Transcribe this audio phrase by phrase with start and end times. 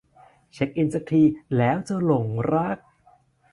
[0.53, 1.23] เช็กอินสักที
[1.57, 2.77] แล้วจะหลงรัก